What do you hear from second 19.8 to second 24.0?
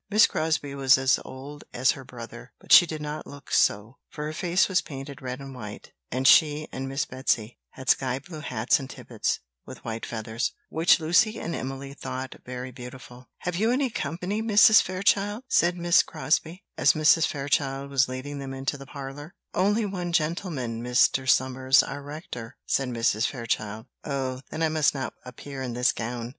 one gentleman, Mr. Somers, our rector," said Mrs. Fairchild.